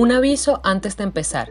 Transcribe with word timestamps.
Un 0.00 0.12
aviso 0.12 0.62
antes 0.64 0.96
de 0.96 1.04
empezar. 1.04 1.50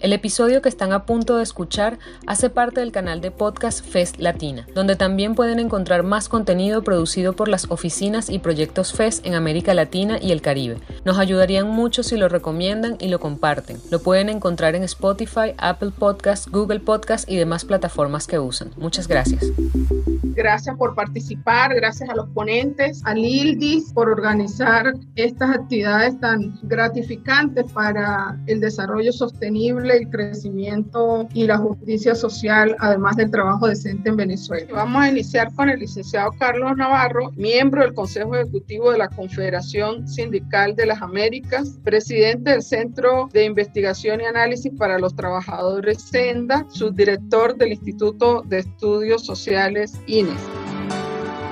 El 0.00 0.12
episodio 0.12 0.60
que 0.60 0.68
están 0.68 0.92
a 0.92 1.06
punto 1.06 1.38
de 1.38 1.42
escuchar 1.42 1.98
hace 2.26 2.50
parte 2.50 2.80
del 2.80 2.92
canal 2.92 3.22
de 3.22 3.30
podcast 3.30 3.84
Fest 3.84 4.18
Latina, 4.18 4.66
donde 4.74 4.94
también 4.94 5.34
pueden 5.34 5.58
encontrar 5.58 6.02
más 6.02 6.28
contenido 6.28 6.84
producido 6.84 7.32
por 7.32 7.48
las 7.48 7.70
oficinas 7.70 8.28
y 8.28 8.38
proyectos 8.38 8.92
Fest 8.92 9.24
en 9.24 9.34
América 9.34 9.72
Latina 9.72 10.18
y 10.20 10.32
el 10.32 10.42
Caribe. 10.42 10.76
Nos 11.04 11.18
ayudarían 11.18 11.68
mucho 11.68 12.02
si 12.02 12.16
lo 12.18 12.28
recomiendan 12.28 12.96
y 13.00 13.08
lo 13.08 13.20
comparten. 13.20 13.78
Lo 13.90 14.02
pueden 14.02 14.28
encontrar 14.28 14.74
en 14.74 14.82
Spotify, 14.82 15.54
Apple 15.56 15.92
Podcasts, 15.98 16.50
Google 16.50 16.80
Podcasts 16.80 17.30
y 17.30 17.36
demás 17.36 17.64
plataformas 17.64 18.26
que 18.26 18.38
usan. 18.38 18.70
Muchas 18.76 19.08
gracias. 19.08 19.44
Gracias 20.36 20.76
por 20.76 20.94
participar, 20.94 21.74
gracias 21.74 22.10
a 22.10 22.14
los 22.14 22.28
ponentes, 22.28 23.00
a 23.06 23.14
Lildis 23.14 23.90
por 23.94 24.10
organizar 24.10 24.92
estas 25.14 25.50
actividades 25.50 26.20
tan 26.20 26.58
gratificantes 26.64 27.72
para 27.72 28.38
el 28.46 28.60
desarrollo 28.60 29.14
sostenible, 29.14 29.85
el 29.94 30.08
crecimiento 30.08 31.28
y 31.32 31.46
la 31.46 31.58
justicia 31.58 32.14
social, 32.14 32.76
además 32.78 33.16
del 33.16 33.30
trabajo 33.30 33.66
decente 33.68 34.08
en 34.08 34.16
Venezuela. 34.16 34.66
Vamos 34.72 35.02
a 35.02 35.08
iniciar 35.08 35.52
con 35.54 35.68
el 35.68 35.80
licenciado 35.80 36.30
Carlos 36.38 36.76
Navarro, 36.76 37.30
miembro 37.36 37.82
del 37.82 37.94
Consejo 37.94 38.34
Ejecutivo 38.34 38.92
de 38.92 38.98
la 38.98 39.08
Confederación 39.08 40.06
Sindical 40.08 40.74
de 40.76 40.86
las 40.86 41.02
Américas, 41.02 41.78
presidente 41.84 42.50
del 42.50 42.62
Centro 42.62 43.28
de 43.32 43.44
Investigación 43.44 44.20
y 44.20 44.24
Análisis 44.24 44.72
para 44.76 44.98
los 44.98 45.14
Trabajadores 45.14 46.02
Senda, 46.02 46.66
subdirector 46.70 47.56
del 47.56 47.72
Instituto 47.72 48.42
de 48.46 48.58
Estudios 48.58 49.24
Sociales 49.24 50.00
INE 50.06 50.55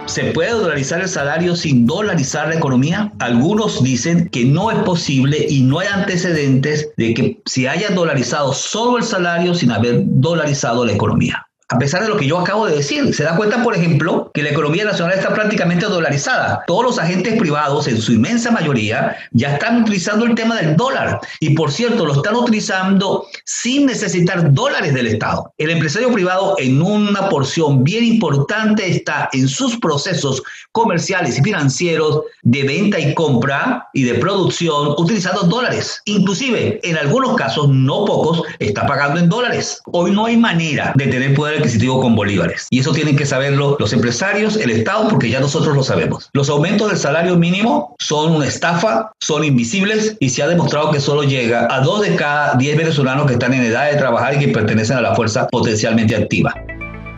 ¿Se 0.07 0.33
puede 0.33 0.51
dolarizar 0.51 1.01
el 1.01 1.09
salario 1.09 1.57
sin 1.57 1.87
dolarizar 1.87 2.49
la 2.49 2.57
economía? 2.57 3.13
Algunos 3.19 3.83
dicen 3.83 4.29
que 4.29 4.45
no 4.45 4.71
es 4.71 4.79
posible 4.81 5.47
y 5.49 5.63
no 5.63 5.79
hay 5.79 5.89
antecedentes 5.89 6.91
de 6.97 7.15
que 7.15 7.43
se 7.47 7.69
haya 7.69 7.91
dolarizado 7.91 8.53
solo 8.53 8.99
el 8.99 9.05
salario 9.05 9.55
sin 9.55 9.71
haber 9.71 10.03
dolarizado 10.05 10.85
la 10.85 10.93
economía 10.93 11.47
a 11.69 11.79
pesar 11.79 12.03
de 12.03 12.09
lo 12.09 12.17
que 12.17 12.27
yo 12.27 12.39
acabo 12.39 12.67
de 12.67 12.77
decir. 12.77 13.15
Se 13.15 13.25
da 13.25 13.37
cuenta, 13.37 13.63
por 13.63 13.75
ejemplo, 13.75 14.31
que 14.35 14.43
la 14.43 14.51
economía 14.51 14.85
nacional 14.85 15.17
está 15.17 15.33
prácticamente 15.33 15.87
dolarizada. 15.87 16.63
Todos 16.67 16.85
los 16.85 16.99
agentes 16.99 17.39
privados, 17.39 17.89
en 17.89 18.01
su 18.01 18.13
inmensa 18.13 18.51
mayoría, 18.51 19.17
ya 19.33 19.55
están 19.55 19.83
utilizando 19.83 20.27
el 20.27 20.35
tema 20.35 20.57
del 20.57 20.77
dólar. 20.77 21.21
Y 21.41 21.51
por 21.51 21.73
cierto, 21.73 22.05
lo 22.05 22.15
están 22.15 22.37
utilizando 22.37 23.27
sin 23.45 23.87
necesitar 23.87 24.53
dólares 24.53 24.93
del 24.95 25.07
Estado. 25.07 25.53
El 25.59 25.71
empresario 25.71 26.13
privado, 26.13 26.57
en 26.59 26.83
una 26.83 27.29
porción 27.29 27.83
bien 27.83 28.05
importante, 28.05 28.89
está 28.89 29.29
en 29.33 29.49
sus 29.49 29.79
procesos 29.79 30.43
comerciales 30.73 31.39
y 31.39 31.43
financieros 31.43 32.23
de 32.43 32.63
venta 32.65 32.99
y 32.99 33.15
compra 33.15 33.89
y 33.95 34.03
de 34.03 34.15
producción 34.15 34.95
utilizando 34.99 35.43
dólares. 35.45 36.03
Inclusive, 36.05 36.81
en 36.83 36.99
algunos 36.99 37.37
casos, 37.37 37.69
no 37.69 38.05
pocos, 38.05 38.43
está 38.59 38.87
pagando 38.87 39.19
en 39.19 39.29
dólares. 39.29 39.81
Hoy 39.87 40.11
no 40.11 40.27
hay 40.27 40.37
manera 40.37 40.93
de 40.97 41.07
tener 41.07 41.35
poder 41.35 41.54
adquisitivo 41.57 42.01
con 42.01 42.15
bolívares. 42.15 42.67
Y 42.71 42.81
eso 42.81 42.93
tienen 42.93 43.17
que 43.17 43.27
saberlo 43.27 43.77
los 43.79 43.93
empresarios, 43.93 44.57
el 44.57 44.71
Estado, 44.71 45.09
porque 45.09 45.31
ya 45.31 45.41
nosotros 45.41 45.75
lo 45.75 45.83
sabemos. 45.83 46.31
Los 46.33 46.49
aumentos 46.49 46.89
del 46.89 46.99
salario 46.99 47.37
mínimo 47.37 47.95
son 47.99 48.33
una 48.33 48.47
estafa, 48.47 49.13
son 49.21 49.45
invisibles 49.45 50.17
y 50.21 50.31
se 50.31 50.43
ha 50.43 50.49
demostrado 50.49 50.91
que 50.91 51.01
solo 51.01 51.23
llega 51.23 51.69
a 51.71 51.81
dos 51.81 52.03
de 52.03 52.17
cada 52.17 52.55
diez 52.55 52.77
venezolanos 52.77 53.27
que 53.27 53.35
están 53.35 53.55
en 53.55 53.63
edad 53.63 53.91
de 53.91 53.97
trabajar 53.97 54.35
y 54.35 54.39
que 54.39 54.49
pertenecen 54.49 54.97
a 54.97 55.01
la 55.01 55.15
fuerza 55.15 55.49
potencialmente 55.49 56.17
activa 56.17 56.55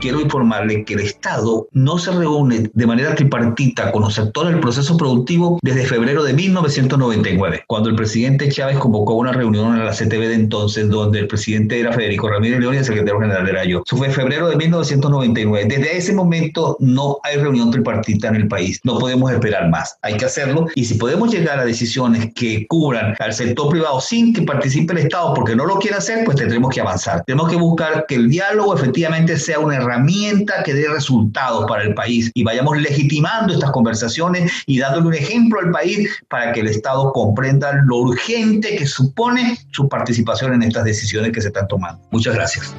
quiero 0.00 0.20
informarle 0.20 0.84
que 0.84 0.94
el 0.94 1.00
Estado 1.00 1.69
no 1.72 1.98
se 1.98 2.12
reúne 2.12 2.70
de 2.72 2.86
manera 2.86 3.14
tripartita 3.14 3.92
con 3.92 4.03
los 4.03 4.14
sectores 4.14 4.53
del 4.53 4.61
proceso 4.61 4.97
productivo 4.97 5.58
desde 5.62 5.86
febrero 5.86 6.22
de 6.22 6.33
1999, 6.33 7.64
cuando 7.66 7.88
el 7.88 7.97
presidente 7.97 8.48
Chávez 8.48 8.78
convocó 8.78 9.14
una 9.14 9.33
reunión 9.33 9.75
en 9.75 9.84
la 9.84 9.92
CTV 9.92 10.28
de 10.28 10.34
entonces, 10.34 10.88
donde 10.88 11.20
el 11.20 11.28
presidente 11.28 11.80
era 11.80 11.92
Federico 11.92 12.28
Ramírez 12.28 12.61
León 12.61 12.75
y 12.75 12.78
el 12.78 12.84
secretario 12.84 13.20
general 13.20 13.48
era 13.48 13.64
yo. 13.64 13.82
Eso 13.87 13.97
fue 13.97 14.10
febrero 14.10 14.48
de 14.48 14.56
1999. 14.56 15.66
Desde 15.69 15.97
ese 15.97 16.12
momento 16.12 16.76
no 16.81 17.19
hay 17.22 17.37
reunión 17.38 17.70
tripartita 17.70 18.28
en 18.28 18.37
el 18.37 18.49
país. 18.49 18.81
No 18.84 18.99
podemos 18.99 19.32
esperar 19.32 19.69
más. 19.70 19.99
Hay 20.03 20.16
que 20.16 20.25
hacerlo 20.25 20.66
y 20.75 20.84
si 20.84 20.94
podemos 20.94 21.32
llegar 21.32 21.59
a 21.59 21.65
decisiones 21.65 22.32
que 22.34 22.66
cubran 22.66 23.15
al 23.19 23.32
sector 23.32 23.69
privado 23.70 24.00
sin 24.00 24.32
que 24.32 24.43
participe 24.43 24.93
el 24.93 25.00
Estado 25.00 25.34
porque 25.34 25.56
no 25.56 25.65
lo 25.65 25.78
quiere 25.78 25.97
hacer, 25.97 26.25
pues 26.25 26.37
tendremos 26.37 26.75
que 26.75 26.81
avanzar. 26.81 27.25
Tenemos 27.25 27.49
que 27.49 27.56
buscar 27.56 28.06
que 28.06 28.16
el 28.16 28.28
diálogo 28.28 28.75
efectivamente 28.75 29.38
sea 29.38 29.59
una 29.59 29.76
herramienta 29.86 30.62
que 30.62 30.74
dé 30.74 30.88
resultados 30.88 31.64
para 31.66 31.84
el 31.84 31.94
país 31.94 32.30
y 32.34 32.42
vayamos 32.42 32.78
legitimando 32.78 33.52
estas 33.54 33.70
conversaciones 33.70 34.52
y 34.66 34.78
dándole 34.78 35.06
un 35.06 35.14
ejemplo 35.14 35.60
al 35.60 35.70
país 35.70 36.10
para 36.28 36.52
que 36.52 36.60
el 36.60 36.69
Estado 36.69 37.12
comprenda 37.12 37.72
lo 37.84 37.98
urgente 37.98 38.76
que 38.76 38.86
supone 38.86 39.56
su 39.70 39.88
participación 39.88 40.54
en 40.54 40.62
estas 40.62 40.84
decisiones 40.84 41.32
que 41.32 41.41
se 41.41 41.48
están 41.48 41.69
tomando. 41.69 42.00
Muchas 42.10 42.34
gracias. 42.34 42.75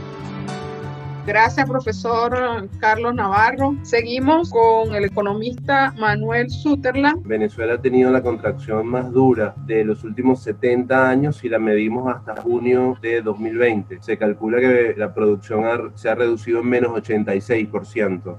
Gracias, 1.28 1.68
profesor 1.68 2.70
Carlos 2.80 3.14
Navarro. 3.14 3.76
Seguimos 3.84 4.50
con 4.50 4.96
el 4.96 5.04
economista 5.04 5.94
Manuel 6.00 6.50
Sutherland. 6.50 7.28
Venezuela 7.28 7.74
ha 7.74 7.82
tenido 7.82 8.10
la 8.12 8.24
contracción 8.24 8.88
más 8.88 9.12
dura 9.12 9.54
de 9.66 9.84
los 9.84 10.06
últimos 10.06 10.42
70 10.44 11.10
años 11.10 11.36
si 11.36 11.50
la 11.50 11.60
medimos 11.60 12.16
hasta 12.16 12.42
junio 12.42 12.98
de 13.02 13.22
2020. 13.22 14.02
Se 14.02 14.18
calcula 14.18 14.62
que 14.62 14.96
la 14.96 15.14
producción 15.14 15.92
se 15.96 16.08
ha 16.08 16.16
reducido 16.16 16.62
en 16.62 16.70
menos 16.70 16.94
86%. 16.94 18.38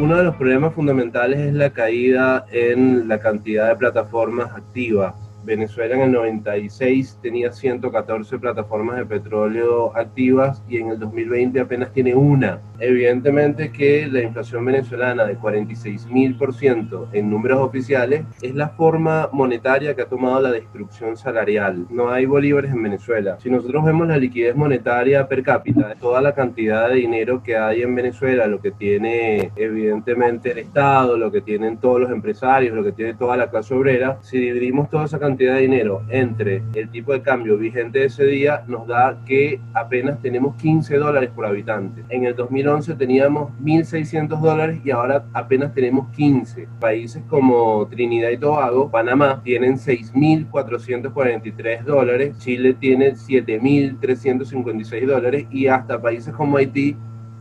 Uno 0.00 0.16
de 0.16 0.24
los 0.24 0.34
problemas 0.34 0.74
fundamentales 0.74 1.38
es 1.38 1.54
la 1.54 1.70
caída 1.70 2.46
en 2.50 3.06
la 3.06 3.20
cantidad 3.20 3.68
de 3.68 3.76
plataformas 3.76 4.50
activas 4.56 5.27
Venezuela 5.48 5.94
en 5.94 6.02
el 6.02 6.12
96 6.12 7.20
tenía 7.22 7.50
114 7.50 8.38
plataformas 8.38 8.98
de 8.98 9.06
petróleo 9.06 9.96
activas 9.96 10.62
y 10.68 10.76
en 10.76 10.90
el 10.90 10.98
2020 10.98 11.58
apenas 11.58 11.90
tiene 11.90 12.14
una. 12.14 12.60
Evidentemente 12.80 13.72
que 13.72 14.06
la 14.06 14.22
inflación 14.22 14.64
venezolana 14.64 15.24
de 15.24 15.38
46.000% 15.38 17.08
en 17.12 17.30
números 17.30 17.60
oficiales 17.60 18.24
es 18.40 18.54
la 18.54 18.68
forma 18.68 19.28
monetaria 19.32 19.94
que 19.94 20.02
ha 20.02 20.06
tomado 20.06 20.40
la 20.40 20.52
destrucción 20.52 21.16
salarial. 21.16 21.86
No 21.90 22.10
hay 22.10 22.26
bolívares 22.26 22.72
en 22.72 22.82
Venezuela. 22.82 23.38
Si 23.40 23.50
nosotros 23.50 23.84
vemos 23.84 24.06
la 24.08 24.16
liquidez 24.16 24.54
monetaria 24.54 25.26
per 25.26 25.42
cápita, 25.42 25.94
toda 26.00 26.20
la 26.20 26.34
cantidad 26.34 26.88
de 26.88 26.96
dinero 26.96 27.42
que 27.42 27.56
hay 27.56 27.82
en 27.82 27.94
Venezuela, 27.94 28.46
lo 28.46 28.60
que 28.60 28.70
tiene 28.70 29.50
evidentemente 29.56 30.52
el 30.52 30.58
Estado, 30.58 31.16
lo 31.16 31.30
que 31.30 31.40
tienen 31.40 31.78
todos 31.78 32.00
los 32.00 32.10
empresarios, 32.10 32.74
lo 32.74 32.84
que 32.84 32.92
tiene 32.92 33.14
toda 33.14 33.36
la 33.36 33.50
clase 33.50 33.74
obrera, 33.74 34.18
si 34.22 34.38
dividimos 34.38 34.88
toda 34.88 35.04
esa 35.04 35.18
cantidad 35.18 35.54
de 35.54 35.62
dinero 35.62 36.02
entre 36.08 36.62
el 36.74 36.90
tipo 36.90 37.12
de 37.12 37.22
cambio 37.22 37.56
vigente 37.58 38.04
ese 38.04 38.24
día, 38.24 38.62
nos 38.66 38.86
da 38.86 39.18
que 39.26 39.60
apenas 39.74 40.20
tenemos 40.20 40.56
15 40.56 40.96
dólares 40.96 41.30
por 41.34 41.46
habitante. 41.46 42.02
En 42.08 42.24
el 42.24 42.34
2011 42.68 42.94
teníamos 42.94 43.50
1.600 43.62 44.40
dólares 44.40 44.80
y 44.84 44.90
ahora 44.90 45.24
apenas 45.32 45.72
tenemos 45.74 46.08
15. 46.14 46.68
Países 46.78 47.22
como 47.28 47.86
Trinidad 47.88 48.28
y 48.30 48.36
Tobago, 48.36 48.90
Panamá, 48.90 49.40
tienen 49.42 49.76
6.443 49.76 51.84
dólares, 51.84 52.36
Chile 52.38 52.74
tiene 52.74 53.14
7.356 53.14 55.06
dólares 55.06 55.46
y 55.50 55.68
hasta 55.68 55.98
países 56.00 56.34
como 56.34 56.58
Haití 56.58 56.96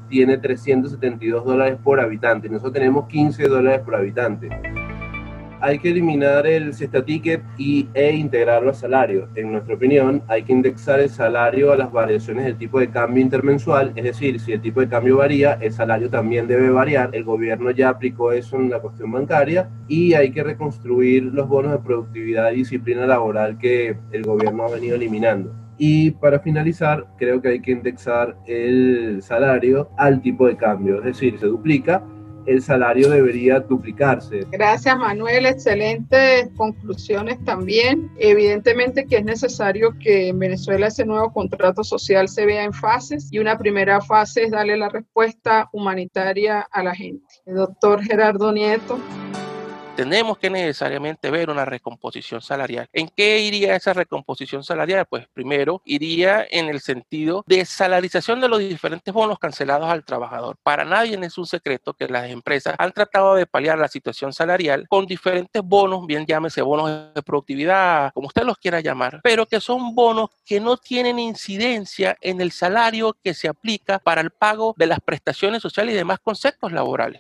tiene 0.10 0.38
372 0.38 1.44
dólares 1.44 1.78
por 1.84 2.00
habitante. 2.00 2.48
Nosotros 2.48 2.74
tenemos 2.74 3.08
15 3.08 3.48
dólares 3.48 3.82
por 3.82 3.96
habitante 3.96 4.77
hay 5.62 5.79
que 5.79 5.90
eliminar 5.90 6.45
el 6.47 6.73
cesta 6.73 7.03
ticket 7.03 7.41
y, 7.57 7.88
e 7.94 8.16
integrarlo 8.16 8.69
al 8.69 8.75
salario. 8.75 9.29
En 9.35 9.51
nuestra 9.51 9.75
opinión, 9.75 10.22
hay 10.28 10.44
que 10.44 10.53
indexar 10.53 11.00
el 11.00 11.09
salario 11.09 11.72
a 11.72 11.78
las 11.78 11.91
variaciones 11.91 12.45
del 12.45 12.57
tipo 12.57 12.79
de 12.79 12.90
cambio 12.90 13.22
intermensual, 13.22 13.94
es 13.96 14.03
decir, 14.03 14.40
si 14.40 14.53
el 14.53 14.62
tipo 14.62 14.79
de 14.79 14.88
cambio 14.88 15.17
varía, 15.17 15.53
el 15.62 15.72
salario 15.72 16.09
también 16.09 16.47
debe 16.47 16.69
variar. 16.69 17.09
El 17.13 17.23
gobierno 17.23 17.72
ya 17.72 17.90
aplicó 17.90 18.31
eso 18.31 18.57
en 18.57 18.69
la 18.69 18.79
cuestión 18.79 19.12
bancaria 19.12 19.69
y 19.88 20.13
hay 20.13 20.31
que 20.31 20.44
reconstruir 20.44 21.23
los 21.23 21.47
bonos 21.47 21.72
de 21.72 21.79
productividad 21.79 22.52
y 22.52 22.58
disciplina 22.58 23.05
laboral 23.05 23.58
que 23.58 23.97
el 24.11 24.23
gobierno 24.23 24.64
ha 24.66 24.72
venido 24.72 24.96
eliminando. 24.96 25.53
Y 25.78 26.11
para 26.11 26.40
finalizar, 26.40 27.05
creo 27.17 27.40
que 27.40 27.49
hay 27.49 27.59
que 27.61 27.72
indexar 27.72 28.35
el 28.47 29.22
salario 29.22 29.90
al 29.97 30.22
tipo 30.22 30.47
de 30.47 30.58
cambio, 30.58 30.97
es 30.97 31.03
decir, 31.03 31.37
se 31.37 31.46
duplica 31.46 32.03
el 32.47 32.64
salario 32.64 33.09
debería 33.09 33.59
duplicarse. 33.59 34.47
Gracias 34.52 34.97
Manuel, 34.97 35.46
excelentes 35.46 36.49
conclusiones 36.55 37.44
también. 37.44 38.09
Evidentemente 38.17 39.05
que 39.05 39.17
es 39.17 39.26
necesario 39.26 39.94
que 39.99 40.29
en 40.29 40.40
Venezuela 40.40 40.88
ese 40.88 41.05
nuevo 41.05 41.32
contrato 41.34 41.84
social 41.84 42.29
se 42.29 42.46
vea 42.46 42.64
en 42.64 42.73
fases 42.73 43.28
y 43.32 43.40
una 43.40 43.58
primera 43.58 44.02
fase 44.02 44.44
es 44.44 44.52
darle 44.52 44.78
la 44.78 44.90
respuesta 44.90 45.70
humanitaria 45.73 46.66
a 46.72 46.84
la 46.84 46.96
gente. 46.96 47.26
El 47.46 47.55
doctor 47.55 48.02
Gerardo 48.02 48.52
Nieto. 48.52 48.97
Tenemos 49.97 50.38
que 50.38 50.52
necesariamente 50.52 51.32
ver 51.32 51.49
una 51.49 51.66
recomposición 51.66 52.40
salarial. 52.40 52.88
¿En 52.94 53.09
qué 53.09 53.40
iría 53.40 53.76
esa 53.76 53.94
recomposición 53.94 54.64
salarial? 54.64 55.08
Pues 55.09 55.28
primero 55.34 55.82
iría 55.85 56.46
en 56.52 56.70
el 56.70 56.82
sentido 56.82 57.44
de 57.47 57.66
salarización 57.66 58.40
de 58.40 58.47
los 58.47 58.59
diferentes 58.59 59.11
bonos 59.11 59.40
cancelados 59.40 59.90
al 59.90 60.05
trabajador. 60.05 60.55
Para 60.61 60.85
nadie 60.85 61.17
es 61.20 61.38
un 61.40 61.47
secreto 61.47 61.96
que 61.96 62.08
las 62.08 62.29
empresas 62.29 62.76
han 62.78 62.91
tratado 62.91 63.34
de 63.34 63.47
paliar 63.47 63.79
la 63.79 63.88
situación 63.88 64.34
salarial 64.34 64.85
con 64.88 65.08
diferentes 65.08 65.64
bonos, 65.64 66.05
bien 66.05 66.28
llámese 66.28 66.61
bonos 66.61 67.16
de 67.16 67.23
productividad, 67.23 68.14
como 68.14 68.28
usted 68.28 68.44
los 68.44 68.59
quiera 68.59 68.82
llamar, 68.82 69.20
pero 69.23 69.47
que 69.47 69.59
son 69.59 69.96
bonos 69.96 70.29
que 70.46 70.59
no 70.59 70.78
tienen 70.78 71.17
incidencia 71.17 72.16
en 72.22 72.40
el 72.40 72.52
salario 72.52 73.17
que 73.23 73.34
se 73.34 73.47
aplica 73.47 73.97
para 73.97 74.22
el 74.22 74.29
pago 74.29 74.76
de 74.78 74.85
las 74.85 74.99
prestaciones 74.99 75.64
sociales 75.64 75.96
y 75.96 75.97
demás 75.97 76.20
conceptos 76.20 76.72
laborales. 76.72 77.20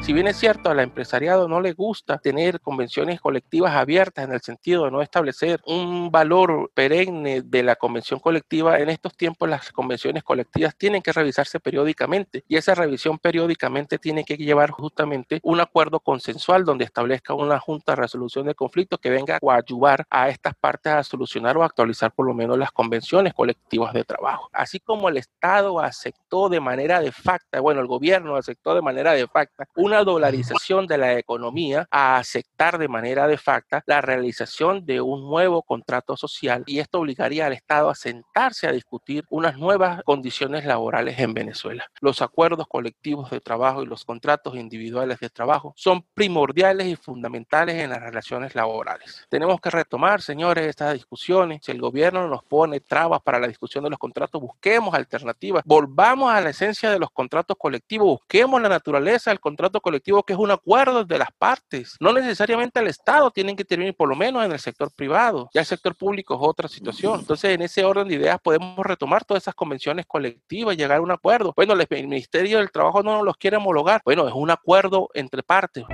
Si 0.00 0.14
bien 0.14 0.26
es 0.26 0.38
cierto, 0.38 0.70
al 0.70 0.80
empresariado 0.80 1.48
no 1.48 1.60
le 1.60 1.74
gusta 1.74 2.16
tener 2.16 2.60
convenciones 2.60 3.20
colectivas 3.20 3.74
abiertas 3.74 4.24
en 4.24 4.32
el 4.32 4.40
sentido 4.40 4.86
de 4.86 4.90
no 4.90 5.02
establecer 5.02 5.60
un 5.66 6.10
valor 6.10 6.70
perenne 6.72 7.42
de 7.42 7.62
la 7.62 7.76
convención 7.76 8.18
colectiva, 8.18 8.78
en 8.78 8.88
estos 8.88 9.14
tiempos 9.14 9.50
las 9.50 9.70
convenciones 9.70 10.22
colectivas 10.22 10.74
tienen 10.76 11.02
que 11.02 11.12
revisarse 11.12 11.60
periódicamente 11.60 12.42
y 12.48 12.56
esa 12.56 12.74
revisión 12.74 13.18
periódicamente 13.18 13.98
tiene 13.98 14.24
que 14.24 14.38
llevar 14.38 14.70
justamente 14.70 15.40
un 15.42 15.60
acuerdo 15.60 16.00
consensual 16.00 16.64
donde 16.64 16.86
establezca 16.86 17.34
una 17.34 17.58
junta 17.58 17.92
de 17.92 17.96
resolución 17.96 18.46
de 18.46 18.54
conflictos 18.54 19.00
que 19.00 19.10
venga 19.10 19.34
a 19.34 19.54
ayudar 19.56 20.06
a 20.08 20.30
estas 20.30 20.54
partes 20.54 20.90
a 20.90 21.02
solucionar 21.02 21.58
o 21.58 21.64
actualizar 21.64 22.12
por 22.12 22.26
lo 22.26 22.32
menos 22.32 22.56
las 22.56 22.72
convenciones 22.72 23.34
colectivas 23.34 23.92
de 23.92 24.04
trabajo. 24.04 24.48
Así 24.54 24.80
como 24.80 25.10
el 25.10 25.18
Estado 25.18 25.80
aceptó 25.80 26.48
de 26.48 26.60
manera 26.60 27.00
de 27.00 27.12
facto, 27.12 27.60
bueno, 27.60 27.82
el 27.82 27.86
gobierno 27.86 28.36
aceptó 28.36 28.74
de 28.74 28.80
manera 28.80 29.12
de 29.12 29.26
facto 29.26 29.64
una 29.88 30.04
dolarización 30.04 30.86
de 30.86 30.98
la 30.98 31.18
economía 31.18 31.88
a 31.90 32.18
aceptar 32.18 32.76
de 32.76 32.88
manera 32.88 33.26
de 33.26 33.38
facto 33.38 33.80
la 33.86 34.02
realización 34.02 34.84
de 34.84 35.00
un 35.00 35.22
nuevo 35.22 35.62
contrato 35.62 36.14
social 36.14 36.62
y 36.66 36.78
esto 36.78 37.00
obligaría 37.00 37.46
al 37.46 37.54
Estado 37.54 37.88
a 37.88 37.94
sentarse 37.94 38.66
a 38.66 38.72
discutir 38.72 39.24
unas 39.30 39.56
nuevas 39.56 40.02
condiciones 40.04 40.66
laborales 40.66 41.18
en 41.18 41.32
Venezuela. 41.32 41.86
Los 42.00 42.20
acuerdos 42.20 42.66
colectivos 42.68 43.30
de 43.30 43.40
trabajo 43.40 43.82
y 43.82 43.86
los 43.86 44.04
contratos 44.04 44.56
individuales 44.56 45.20
de 45.20 45.30
trabajo 45.30 45.72
son 45.74 46.04
primordiales 46.12 46.86
y 46.86 46.96
fundamentales 46.96 47.76
en 47.76 47.88
las 47.88 48.02
relaciones 48.02 48.54
laborales. 48.54 49.26
Tenemos 49.30 49.58
que 49.58 49.70
retomar, 49.70 50.20
señores, 50.20 50.66
estas 50.66 50.92
discusiones. 50.92 51.60
Si 51.62 51.72
el 51.72 51.80
gobierno 51.80 52.28
nos 52.28 52.44
pone 52.44 52.80
trabas 52.80 53.22
para 53.22 53.38
la 53.38 53.48
discusión 53.48 53.84
de 53.84 53.90
los 53.90 53.98
contratos, 53.98 54.40
busquemos 54.40 54.94
alternativas, 54.94 55.62
volvamos 55.64 56.30
a 56.30 56.42
la 56.42 56.50
esencia 56.50 56.90
de 56.90 56.98
los 56.98 57.10
contratos 57.10 57.56
colectivos, 57.58 58.06
busquemos 58.06 58.60
la 58.60 58.68
naturaleza 58.68 59.30
del 59.30 59.40
contrato 59.40 59.77
colectivo 59.80 60.22
que 60.22 60.32
es 60.32 60.38
un 60.38 60.50
acuerdo 60.50 61.04
de 61.04 61.18
las 61.18 61.30
partes. 61.38 61.96
No 62.00 62.12
necesariamente 62.12 62.80
el 62.80 62.88
Estado 62.88 63.30
tiene 63.30 63.54
que 63.56 63.62
intervenir, 63.62 63.94
por 63.94 64.08
lo 64.08 64.16
menos 64.16 64.44
en 64.44 64.52
el 64.52 64.58
sector 64.58 64.90
privado. 64.94 65.48
Ya 65.54 65.60
el 65.60 65.66
sector 65.66 65.96
público 65.96 66.34
es 66.34 66.40
otra 66.42 66.68
situación. 66.68 67.20
Entonces, 67.20 67.54
en 67.54 67.62
ese 67.62 67.84
orden 67.84 68.08
de 68.08 68.14
ideas 68.14 68.38
podemos 68.42 68.78
retomar 68.78 69.24
todas 69.24 69.44
esas 69.44 69.54
convenciones 69.54 70.06
colectivas, 70.06 70.76
llegar 70.76 70.98
a 70.98 71.02
un 71.02 71.10
acuerdo. 71.10 71.52
Bueno, 71.56 71.74
el 71.74 72.08
Ministerio 72.08 72.58
del 72.58 72.70
Trabajo 72.70 73.02
no 73.02 73.22
los 73.22 73.36
quiere 73.36 73.56
homologar. 73.56 74.00
Bueno, 74.04 74.26
es 74.28 74.34
un 74.34 74.50
acuerdo 74.50 75.08
entre 75.14 75.42
partes. 75.42 75.84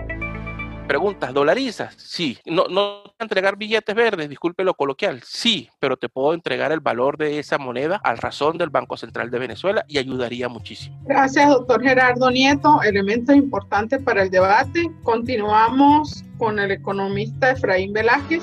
Preguntas, 0.86 1.32
¿dolarizas? 1.32 1.94
Sí. 1.96 2.38
No, 2.44 2.66
no 2.68 3.02
entregar 3.18 3.56
billetes 3.56 3.94
verdes, 3.94 4.28
disculpe 4.28 4.64
lo 4.64 4.74
coloquial. 4.74 5.22
Sí, 5.24 5.70
pero 5.80 5.96
te 5.96 6.10
puedo 6.10 6.34
entregar 6.34 6.72
el 6.72 6.80
valor 6.80 7.16
de 7.16 7.38
esa 7.38 7.56
moneda 7.56 8.00
al 8.04 8.18
razón 8.18 8.58
del 8.58 8.68
Banco 8.68 8.96
Central 8.98 9.30
de 9.30 9.38
Venezuela 9.38 9.84
y 9.88 9.96
ayudaría 9.96 10.48
muchísimo. 10.48 11.00
Gracias, 11.04 11.48
doctor 11.48 11.82
Gerardo 11.82 12.30
Nieto. 12.30 12.82
Elementos 12.82 13.34
importantes 13.34 14.02
para 14.02 14.22
el 14.22 14.30
debate. 14.30 14.90
Continuamos 15.02 16.22
con 16.36 16.58
el 16.58 16.70
economista 16.70 17.52
Efraín 17.52 17.92
Velázquez 17.94 18.42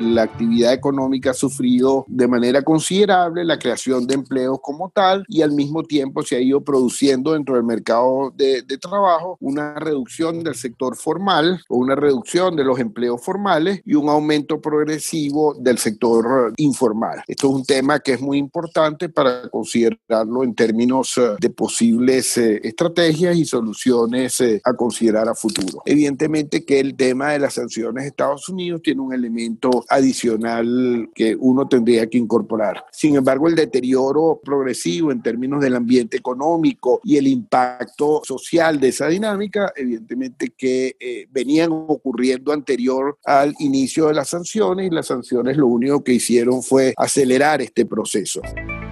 la 0.00 0.22
actividad 0.22 0.72
económica 0.72 1.30
ha 1.30 1.34
sufrido 1.34 2.04
de 2.08 2.28
manera 2.28 2.62
considerable 2.62 3.44
la 3.44 3.58
creación 3.58 4.06
de 4.06 4.14
empleos 4.14 4.58
como 4.62 4.90
tal 4.90 5.24
y 5.28 5.42
al 5.42 5.52
mismo 5.52 5.82
tiempo 5.82 6.22
se 6.22 6.36
ha 6.36 6.40
ido 6.40 6.62
produciendo 6.62 7.32
dentro 7.32 7.54
del 7.54 7.64
mercado 7.64 8.32
de, 8.36 8.62
trabajo 8.78 9.36
una 9.40 9.74
reducción 9.74 10.44
del 10.44 10.54
sector 10.54 10.96
formal 10.96 11.60
o 11.68 11.78
una 11.78 11.96
reducción 11.96 12.54
de 12.54 12.64
los 12.64 12.78
empleos 12.78 13.20
formales 13.22 13.80
y 13.84 13.94
un 13.94 14.08
aumento 14.08 14.60
progresivo 14.60 15.54
del 15.54 15.78
sector 15.78 16.52
informal. 16.56 17.22
Esto 17.26 17.48
es 17.48 17.54
un 17.54 17.64
tema 17.64 17.98
que 17.98 18.12
es 18.12 18.20
muy 18.20 18.38
importante 18.38 19.08
para 19.08 19.48
considerarlo 19.50 20.44
en 20.44 20.54
términos 20.54 21.18
eh, 21.18 21.36
de 21.40 21.50
posibles 21.50 22.38
eh, 22.38 22.60
estrategias 22.62 23.36
y 23.36 23.44
soluciones 23.44 24.40
eh, 24.40 24.60
a 24.64 24.74
considerar 24.74 25.28
a 25.28 25.34
futuro. 25.34 25.82
Evidentemente 25.84 26.64
que 26.64 26.80
el 26.80 26.96
tema 26.96 27.32
de 27.32 27.40
las 27.40 27.54
sanciones 27.54 28.04
de 28.04 28.08
Estados 28.08 28.48
Unidos 28.48 28.82
tiene 28.82 29.00
un 29.00 29.12
elemento 29.12 29.84
adicional 29.88 31.10
que 31.14 31.36
uno 31.38 31.68
tendría 31.68 32.08
que 32.08 32.18
incorporar. 32.18 32.84
Sin 32.92 33.16
embargo, 33.16 33.48
el 33.48 33.54
deterioro 33.54 34.40
progresivo 34.42 35.12
en 35.12 35.22
términos 35.22 35.60
del 35.60 35.76
ambiente 35.76 36.16
económico 36.16 37.00
y 37.04 37.16
el 37.16 37.26
impacto 37.26 38.22
social 38.24 38.80
de 38.80 38.88
esa 38.88 39.08
dinámica, 39.08 39.72
evidentemente 39.74 40.52
que 40.56 40.96
eh, 40.98 41.26
venían 41.30 41.70
ocurriendo 41.72 42.52
anterior 42.52 43.18
al 43.24 43.54
inicio 43.58 44.08
de 44.08 44.14
las 44.14 44.28
sanciones 44.28 44.86
y 44.86 44.94
las 44.94 45.06
sanciones 45.06 45.56
lo 45.56 45.66
único 45.66 46.02
que 46.02 46.12
hicieron 46.12 46.62
fue 46.62 46.94
acelerar 46.96 47.62
este 47.62 47.86
proceso 47.86 48.40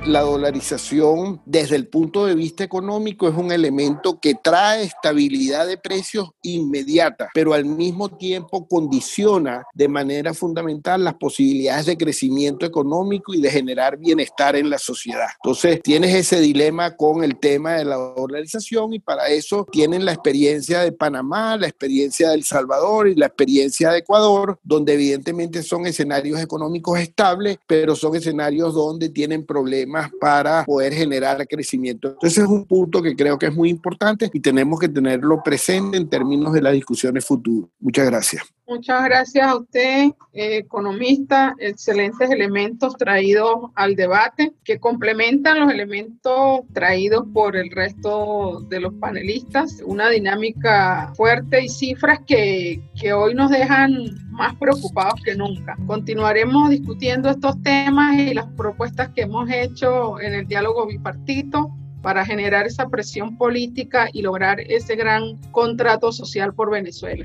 la 0.06 0.20
dolarización 0.20 1.40
desde 1.44 1.74
el 1.74 1.88
punto 1.88 2.26
de 2.26 2.34
vista 2.34 2.62
económico 2.62 3.28
es 3.28 3.34
un 3.34 3.50
elemento 3.50 4.20
que 4.20 4.34
trae 4.34 4.84
estabilidad 4.84 5.66
de 5.66 5.78
precios 5.78 6.30
inmediata, 6.42 7.28
pero 7.34 7.54
al 7.54 7.64
mismo 7.64 8.08
tiempo 8.08 8.68
condiciona 8.68 9.64
de 9.74 9.88
manera 9.88 10.32
fundamental 10.32 11.02
las 11.02 11.14
posibilidades 11.14 11.86
de 11.86 11.96
crecimiento 11.96 12.64
económico 12.64 13.34
y 13.34 13.40
de 13.40 13.50
generar 13.50 13.98
bienestar 13.98 14.54
en 14.54 14.70
la 14.70 14.78
sociedad. 14.78 15.26
Entonces, 15.42 15.82
tienes 15.82 16.14
ese 16.14 16.40
dilema 16.40 16.96
con 16.96 17.24
el 17.24 17.38
tema 17.38 17.72
de 17.72 17.84
la 17.84 17.96
dolarización 17.96 18.92
y 18.92 19.00
para 19.00 19.28
eso 19.28 19.66
tienen 19.70 20.04
la 20.04 20.12
experiencia 20.12 20.80
de 20.80 20.92
Panamá, 20.92 21.56
la 21.56 21.66
experiencia 21.66 22.28
de 22.28 22.36
El 22.36 22.44
Salvador 22.44 23.08
y 23.08 23.14
la 23.16 23.26
experiencia 23.26 23.90
de 23.90 23.98
Ecuador, 23.98 24.58
donde 24.62 24.94
evidentemente 24.94 25.62
son 25.62 25.86
escenarios 25.86 26.40
económicos 26.40 27.00
estables, 27.00 27.58
pero 27.66 27.96
son 27.96 28.14
escenarios 28.14 28.74
donde 28.74 29.08
tienen 29.08 29.44
problemas 29.44 29.95
para 30.20 30.64
poder 30.64 30.92
generar 30.92 31.46
crecimiento. 31.46 32.08
Entonces 32.08 32.38
es 32.38 32.48
un 32.48 32.64
punto 32.64 33.02
que 33.02 33.14
creo 33.14 33.38
que 33.38 33.46
es 33.46 33.54
muy 33.54 33.68
importante 33.68 34.30
y 34.32 34.40
tenemos 34.40 34.78
que 34.78 34.88
tenerlo 34.88 35.42
presente 35.42 35.96
en 35.96 36.08
términos 36.08 36.52
de 36.52 36.62
las 36.62 36.72
discusiones 36.72 37.24
futuras. 37.24 37.70
Muchas 37.80 38.06
gracias. 38.06 38.55
Muchas 38.68 39.04
gracias 39.04 39.46
a 39.46 39.56
usted, 39.56 40.10
economista. 40.32 41.54
Excelentes 41.60 42.28
elementos 42.30 42.96
traídos 42.96 43.70
al 43.76 43.94
debate 43.94 44.54
que 44.64 44.80
complementan 44.80 45.60
los 45.60 45.72
elementos 45.72 46.62
traídos 46.72 47.24
por 47.32 47.54
el 47.54 47.70
resto 47.70 48.60
de 48.68 48.80
los 48.80 48.92
panelistas. 48.94 49.80
Una 49.86 50.10
dinámica 50.10 51.12
fuerte 51.16 51.62
y 51.62 51.68
cifras 51.68 52.18
que, 52.26 52.82
que 53.00 53.12
hoy 53.12 53.34
nos 53.34 53.52
dejan 53.52 53.92
más 54.30 54.56
preocupados 54.56 55.20
que 55.24 55.36
nunca. 55.36 55.76
Continuaremos 55.86 56.70
discutiendo 56.70 57.30
estos 57.30 57.62
temas 57.62 58.18
y 58.18 58.34
las 58.34 58.46
propuestas 58.56 59.10
que 59.10 59.22
hemos 59.22 59.48
hecho 59.48 60.20
en 60.20 60.34
el 60.34 60.46
diálogo 60.48 60.86
bipartito 60.88 61.70
para 62.02 62.26
generar 62.26 62.66
esa 62.66 62.88
presión 62.88 63.38
política 63.38 64.08
y 64.12 64.22
lograr 64.22 64.60
ese 64.60 64.96
gran 64.96 65.36
contrato 65.52 66.10
social 66.10 66.52
por 66.52 66.72
Venezuela. 66.72 67.24